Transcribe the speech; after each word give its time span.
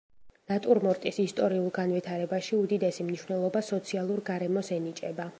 ნატურმორტის 0.51 1.19
ისტორიულ 1.23 1.67
განვითარებაში 1.75 2.57
უდიდესი 2.61 3.05
მნიშვნელობა 3.09 3.61
სოციალურ 3.69 4.23
გარემოს 4.31 4.73
ენიჭება. 4.79 5.29